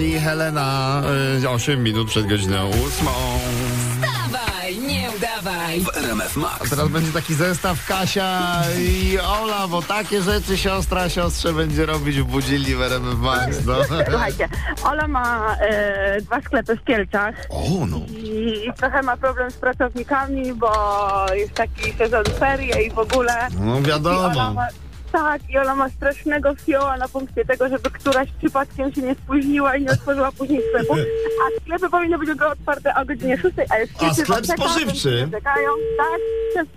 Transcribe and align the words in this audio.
I 0.00 0.20
Helena. 0.20 1.02
y, 1.42 1.48
8 1.48 1.82
minut 1.82 2.08
przed 2.08 2.26
godziną 2.26 2.70
8. 2.70 3.06
Dawaj, 4.00 4.78
nie 4.78 5.08
udawaj. 5.16 5.80
w 5.80 5.96
RMF 5.96 6.36
Max. 6.36 6.70
Teraz 6.70 6.88
będzie 6.88 7.12
taki 7.12 7.34
zestaw 7.34 7.86
Kasia 7.86 8.62
i 8.78 9.18
Ola, 9.18 9.68
bo 9.68 9.82
takie 9.82 10.22
rzeczy 10.22 10.58
siostra 10.58 11.08
siostrze 11.08 11.52
będzie 11.52 11.86
robić 11.86 12.16
w 12.20 12.24
Budzili 12.24 12.74
w 12.76 12.82
RMF 12.82 13.18
Max. 13.18 13.64
No. 13.66 13.74
Słuchajcie, 14.10 14.48
Ola 14.84 15.08
ma 15.08 15.56
e, 15.60 16.20
dwa 16.20 16.40
sklepy 16.40 16.76
w 16.76 16.84
Kielcach 16.84 17.34
O, 17.50 17.86
no. 17.86 18.00
i, 18.08 18.64
i 18.68 18.72
trochę 18.76 19.02
ma 19.02 19.16
problem 19.16 19.50
z 19.50 19.54
pracownikami, 19.54 20.54
bo 20.54 20.72
jest 21.34 21.54
taki 21.54 21.92
sezon 21.98 22.24
ferie 22.38 22.82
i 22.82 22.90
w 22.90 22.98
ogóle. 22.98 23.48
No 23.60 23.64
I 23.64 23.68
Ola 23.70 23.80
wiadomo. 23.88 24.54
Tak, 25.12 25.50
i 25.50 25.58
Ola 25.58 25.74
ma 25.74 25.88
strasznego 25.88 26.54
fioła 26.54 26.96
na 26.96 27.08
punkcie 27.08 27.44
tego, 27.44 27.68
żeby 27.68 27.90
któraś 27.90 28.28
przypadkiem 28.38 28.92
się 28.92 29.02
nie 29.02 29.14
spóźniła 29.14 29.76
i 29.76 29.82
nie 29.82 29.90
otworzyła 29.90 30.32
później 30.32 30.60
sklepu. 30.68 30.94
A 30.94 31.60
sklepy 31.60 31.90
powinny 31.90 32.18
być 32.18 32.28
tylko 32.28 32.50
otwarte 32.50 32.94
o 32.94 33.04
godzinie 33.04 33.38
6, 33.38 33.56
a 33.70 33.78
jest 33.78 33.92
A 34.02 34.14
sklep 34.14 34.38
aptekach, 34.38 34.70
spożywczy? 34.70 35.28
Czekają, 35.32 35.70
tak, 35.96 36.20
sklep, 36.50 36.68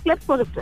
sklep 0.00 0.22
spożywczy. 0.22 0.60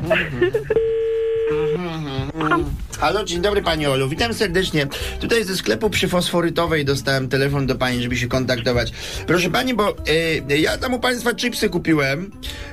Halo, 3.01 3.25
dzień 3.25 3.41
dobry 3.43 3.63
Pani 3.63 3.87
Olu, 3.87 4.09
witam 4.09 4.35
serdecznie. 4.35 4.87
Tutaj 5.21 5.45
ze 5.45 5.57
sklepu 5.57 5.91
przy 5.91 6.09
Fosforytowej 6.09 6.85
dostałem 6.85 7.29
telefon 7.29 7.67
do 7.67 7.75
Pani, 7.75 8.03
żeby 8.03 8.17
się 8.17 8.29
kontaktować. 8.29 8.93
Proszę 9.27 9.51
Pani, 9.51 9.75
bo 9.75 9.95
e, 10.49 10.59
ja 10.59 10.79
tam 10.79 10.95
u 10.95 11.01
Państwa 11.01 11.35
chipsy 11.35 11.69
kupiłem 11.69 12.31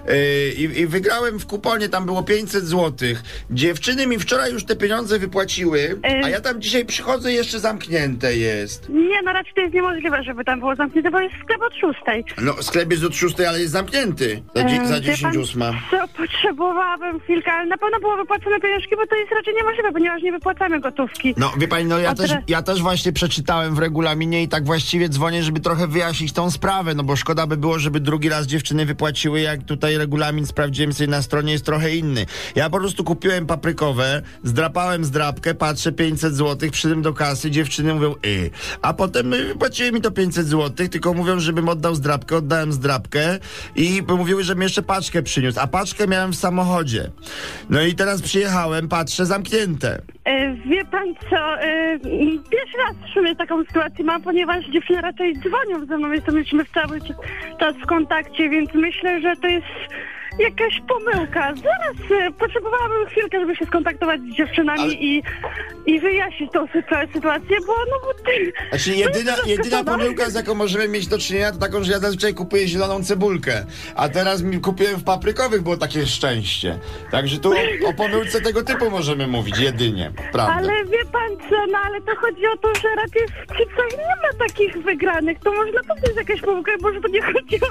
e, 0.08 0.48
i, 0.50 0.88
wygrałem 0.88 1.40
w 1.40 1.46
kuponie, 1.46 1.90
tam 1.90 2.06
było 2.06 2.24
500 2.24 2.64
zł. 2.66 3.10
Dziewczyny 3.52 4.08
mi 4.08 4.20
wczoraj 4.20 4.52
już 4.54 4.66
te 4.66 4.76
pieniądze 4.76 5.20
wypłaciły, 5.20 6.00
a 6.24 6.30
ja 6.30 6.42
tam 6.42 6.62
dzisiaj 6.62 6.86
przychodzę 6.86 7.32
i 7.32 7.36
jeszcze 7.36 7.60
zamknięte 7.60 8.38
jest. 8.38 8.90
Nie, 8.90 9.22
no 9.22 9.34
raczej 9.34 9.54
to 9.54 9.62
jest 9.62 9.74
niemożliwe, 9.74 10.24
żeby 10.24 10.44
tam 10.46 10.60
było 10.60 10.76
zamknięte, 10.76 11.12
bo 11.12 11.20
jest 11.20 11.36
sklep 11.44 11.62
od 11.62 11.74
6. 11.74 12.34
No, 12.42 12.64
sklep 12.64 12.92
jest 12.92 13.04
od 13.04 13.16
6, 13.16 13.36
ale 13.42 13.60
jest 13.62 13.74
zamknięty. 13.74 14.44
Za, 14.56 14.64
dzie- 14.64 14.88
za 14.88 14.96
wie 14.96 15.02
10 15.02 15.22
pan 15.22 15.38
ósma. 15.38 15.72
Co, 15.92 15.98
potrzebowałabym 16.18 17.20
chwilkę, 17.20 17.52
ale 17.52 17.66
na 17.70 17.78
pewno 17.78 18.00
było 18.00 18.18
wypłacone 18.18 18.60
pieniążki, 18.60 18.96
bo 18.96 19.08
to 19.08 19.16
jest 19.16 19.32
raczej 19.32 19.53
niemożliwe, 19.54 19.92
ponieważ 19.92 20.22
nie 20.22 20.32
wypłacamy 20.32 20.80
gotówki. 20.80 21.34
No, 21.38 21.54
wie 21.58 21.68
pani, 21.68 21.86
no 21.86 22.00
ja 22.00 22.16
też, 22.16 22.32
ja 22.48 22.62
też 22.62 22.82
właśnie 22.82 23.14
przeczytałem 23.14 23.76
w 23.76 23.80
regulaminie 23.80 24.44
i 24.44 24.48
tak 24.48 24.66
właściwie 24.66 25.10
dzwonię, 25.10 25.44
żeby 25.44 25.60
trochę 25.60 25.88
wyjaśnić 25.88 26.34
tą 26.34 26.52
sprawę, 26.52 26.96
no 26.96 27.04
bo 27.04 27.16
szkoda 27.16 27.48
by 27.48 27.58
było, 27.58 27.80
żeby 27.80 28.00
drugi 28.00 28.30
raz 28.30 28.48
dziewczyny 28.48 28.86
wypłaciły, 28.86 29.42
jak 29.42 29.64
tutaj 29.64 29.98
regulamin 29.98 30.46
sprawdziłem 30.46 30.94
sobie 30.94 31.08
na 31.08 31.22
stronie, 31.22 31.54
jest 31.54 31.66
trochę 31.66 31.96
inny. 31.96 32.26
Ja 32.56 32.70
po 32.70 32.80
prostu 32.80 33.04
kupiłem 33.04 33.46
paprykowe, 33.46 34.22
zdrapałem 34.44 35.06
zdrapkę, 35.06 35.56
patrzę 35.56 35.92
500 35.92 36.36
zł, 36.36 36.70
przyszedłem 36.72 37.02
do 37.02 37.14
kasy, 37.14 37.52
dziewczyny 37.52 37.94
mówią 37.94 38.16
y. 38.26 38.50
A 38.82 38.94
potem 38.94 39.34
y, 39.34 39.46
wypłaciły 39.46 39.92
mi 39.92 40.02
to 40.02 40.12
500 40.12 40.48
zł, 40.48 40.88
tylko 40.88 41.14
mówią, 41.14 41.40
żebym 41.40 41.70
oddał 41.70 41.96
zdrapkę, 41.96 42.38
oddałem 42.38 42.74
zdrapkę 42.74 43.40
i 43.76 44.04
mówiły, 44.18 44.44
żebym 44.44 44.64
jeszcze 44.64 44.82
paczkę 44.82 45.24
przyniósł, 45.24 45.60
a 45.60 45.68
paczkę 45.68 46.08
miałem 46.08 46.32
w 46.32 46.36
samochodzie. 46.36 47.12
No 47.70 47.82
i 47.82 47.96
teraz 47.96 48.22
przyjechałem, 48.22 48.88
patrzę, 48.88 49.26
zamknięte. 49.50 50.02
E, 50.26 50.54
wie 50.54 50.86
pan 50.86 51.16
co, 51.30 51.62
e, 51.62 52.00
pierwszy 52.52 52.78
raz 52.78 52.96
w 53.10 53.14
sumie 53.14 53.36
taką 53.36 53.66
sytuację 53.66 54.06
mam, 54.06 54.22
ponieważ 54.22 54.66
dziewczyny 54.66 55.02
raczej 55.02 55.34
dzwonią 55.40 55.86
ze 55.86 55.98
mną, 55.98 56.12
jesteśmy 56.12 56.66
cały 56.74 57.02
czas- 57.02 57.18
czas 57.60 57.76
w 57.76 57.86
kontakcie, 57.86 58.50
więc 58.50 58.74
myślę, 58.74 59.22
że 59.22 59.36
to 59.36 59.48
jest 59.48 59.66
jakaś 60.40 60.82
pomyłka. 60.88 61.54
Zaraz 61.56 62.12
e, 62.28 62.32
potrzebowałabym 62.32 63.06
chwilkę, 63.06 63.40
żeby 63.40 63.56
się 63.56 63.66
skontaktować 63.66 64.22
z 64.22 64.36
dziewczynami 64.36 64.82
Ale- 64.82 64.94
i, 64.94 65.24
i 65.86 66.00
wyjaśnić 66.00 66.52
tą 66.52 66.66
sytu- 66.66 67.14
sytuację, 67.14 67.58
bo 67.68 67.74
no 67.74 68.00
bo... 68.04 68.14
Znaczy 68.70 68.90
no, 68.90 68.96
jedyna, 68.96 69.36
jedyna 69.46 69.84
pomyłka, 69.84 70.30
z 70.30 70.34
jaką 70.34 70.56
możemy 70.56 70.88
mieć 70.88 71.08
do 71.08 71.18
czynienia, 71.18 71.52
to 71.52 71.58
taką, 71.58 71.84
że 71.84 71.92
ja 71.92 72.00
zazwyczaj 72.00 72.34
kupuję 72.34 72.68
zieloną 72.68 73.04
cebulkę, 73.04 73.66
a 73.96 74.10
teraz 74.10 74.42
mi 74.42 74.60
kupiłem 74.62 74.96
w 74.96 75.04
paprykowych, 75.04 75.62
było 75.62 75.78
takie 75.78 76.06
szczęście. 76.06 76.80
Także 77.12 77.38
tu 77.40 77.52
o, 77.52 77.90
o 77.90 77.94
pomyłce 77.94 78.42
tego 78.42 78.64
typu 78.64 78.90
możemy 78.90 79.28
mówić, 79.28 79.58
jedynie, 79.60 80.12
prawda? 80.32 80.54
Ale 80.54 80.86
wie 80.86 81.06
pan 81.12 81.50
co, 81.50 81.66
no 81.72 81.78
ale 81.86 82.02
to 82.02 82.16
chodzi 82.16 82.48
o 82.48 82.58
to, 82.58 82.76
że 82.76 82.88
raczej 82.96 83.28
w 83.28 83.58
chipsach 83.58 83.92
nie 83.92 84.16
ma 84.24 84.46
takich 84.48 84.78
wygranych. 84.84 85.40
To 85.40 85.52
może 85.52 85.72
naprawdę 85.72 86.02
jest 86.04 86.18
jakaś 86.18 86.42
pomyłka, 86.42 86.72
może 86.82 87.02
to 87.02 87.08
nie 87.08 87.22
chodzi 87.22 87.56
o 87.62 87.68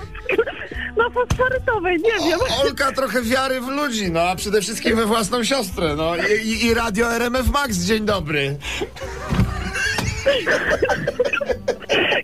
na 0.96 1.10
fosforytowej, 1.10 1.98
nie 1.98 2.28
wiem. 2.30 2.38
Olka 2.64 2.92
trochę 2.92 3.22
wiary 3.22 3.60
w 3.60 3.68
ludzi, 3.68 4.12
no 4.12 4.20
a 4.20 4.36
przede 4.36 4.60
wszystkim 4.60 4.96
we 4.96 5.06
własną 5.06 5.44
siostrę, 5.44 5.96
no 5.96 6.12
i, 6.44 6.66
i, 6.66 6.74
radio 6.74 7.12
RMF 7.14 7.48
Max, 7.48 7.76
dzień 7.76 8.04
dobry. 8.04 8.56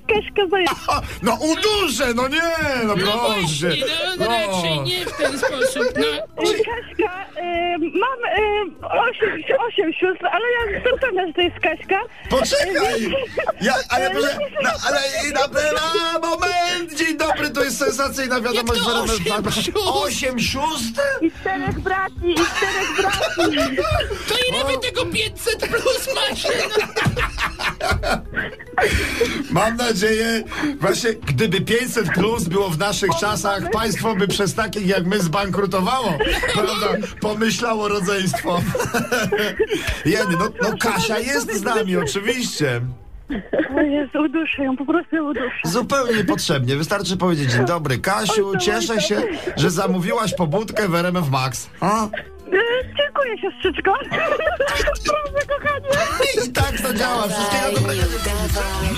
Kaśka 0.09 0.47
zaje... 0.51 0.67
O, 0.89 1.01
no 1.23 1.35
uduszę, 1.41 2.15
no 2.15 2.29
nie, 2.29 2.43
no 2.85 2.95
No 2.95 2.95
proszę. 2.95 3.17
właśnie, 3.39 3.85
no, 4.19 4.25
No. 4.25 4.27
raczej 4.27 4.81
nie 4.81 5.07
w 5.07 5.17
ten 5.17 5.39
sposób, 5.39 5.85
no. 5.97 6.05
Kaśka, 6.43 7.27
y, 7.41 7.79
mam 7.79 8.21
y, 8.43 8.89
osiem, 8.89 9.57
osiem 9.69 9.93
sióstr, 9.93 10.27
ale 10.27 10.45
ja 10.61 10.73
jestem 10.77 10.99
pewna, 11.01 11.27
że 11.27 11.33
to 11.33 11.41
jest 11.41 11.57
Kaśka. 11.61 12.01
Poczekaj! 12.31 13.13
Ja, 13.61 13.75
ale 13.89 14.11
proszę, 14.11 14.39
no, 14.63 14.71
ale 14.87 14.99
i 15.29 15.33
na 15.33 15.49
sensacyjna 17.99 18.41
wiadomość 18.41 18.81
Jak 18.81 18.87
to 18.87 19.07
w 19.07 19.11
RMF 19.11 19.47
osiem 19.47 19.63
sióstr? 19.63 19.81
Osiem 19.87 20.41
sióstr? 20.41 21.03
I 21.21 21.31
czterech 21.31 21.81
braci, 21.81 22.31
i 22.31 22.35
czterech 22.35 22.97
braci. 22.97 23.67
To 24.29 24.35
ile 24.49 24.65
wy 24.65 24.79
tego 24.79 25.07
500 25.07 25.69
plus 25.69 26.09
macie? 26.15 26.49
No, 26.79 26.87
Mam 29.51 29.77
nadzieję, 29.77 30.45
właśnie 30.81 31.13
gdyby 31.13 31.61
500 31.61 32.09
plus 32.13 32.45
było 32.45 32.69
w 32.71 32.79
naszych 32.79 33.11
czasach, 33.21 33.71
państwo 33.71 34.15
by 34.15 34.29
przez 34.29 34.55
takich 34.55 34.87
jak 34.87 35.07
my 35.07 35.21
zbankrutowało. 35.21 36.19
Prawda? 36.55 37.09
Pomyślało 37.21 37.89
rodzeństwo. 37.89 38.63
Jeny, 40.05 40.37
no, 40.39 40.49
no 40.63 40.77
Kasia 40.81 41.19
jest 41.19 41.53
z 41.53 41.63
nami, 41.63 41.97
oczywiście. 41.97 42.81
O 43.77 43.81
Jezu, 43.81 44.19
uduszę 44.25 44.65
ją, 44.65 44.77
po 44.77 44.85
prostu 44.85 45.17
ją 45.17 45.31
uduszę. 45.31 45.51
Zupełnie 45.65 46.15
niepotrzebnie. 46.17 46.77
Wystarczy 46.77 47.17
powiedzieć 47.17 47.53
dzień 47.53 47.65
dobry, 47.67 47.99
Kasiu, 47.99 48.53
cieszę 48.61 49.01
się, 49.01 49.23
że 49.57 49.71
zamówiłaś 49.71 50.35
pobudkę 50.35 50.89
w 50.89 50.95
RMF 50.95 51.31
Max. 51.31 51.71
A? 51.81 52.05
Y, 52.07 52.11
dziękuję, 52.99 53.39
siostrzyczko. 53.41 53.95
Proszę, 54.59 55.47
kochanie. 55.49 55.89
I 56.47 56.53
tak 56.53 56.81
to 56.81 56.95
działa. 56.95 57.23
Wszystkiego 57.29 57.81
dobrego. 57.81 58.03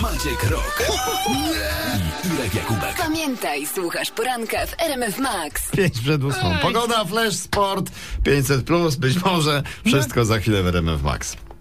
Maciek 0.02 0.50
Rok 0.50 0.82
i 1.28 2.34
Irek 2.34 2.54
Jakubek. 2.54 2.94
Pamiętaj, 2.98 3.66
słuchasz 3.66 4.10
poranka 4.10 4.66
w 4.66 4.74
RMF 4.82 5.18
Max. 5.18 5.70
Pięć 5.70 6.00
przed 6.00 6.24
ósmą. 6.24 6.54
Pogoda, 6.62 7.04
flash, 7.04 7.34
sport, 7.34 7.90
500 8.24 8.64
plus, 8.64 8.96
być 8.96 9.24
może. 9.24 9.62
Wszystko 9.86 10.24
za 10.24 10.38
chwilę 10.38 10.62
w 10.62 10.66
RMF 10.66 11.02
Max. 11.02 11.36